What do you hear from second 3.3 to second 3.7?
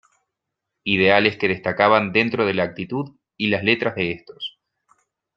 y las